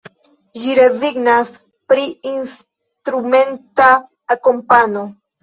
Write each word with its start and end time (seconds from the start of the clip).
Ĝi 0.61 0.71
rezignas 0.77 1.51
pri 1.91 2.07
instrumenta 2.31 3.93
akompano. 4.39 5.07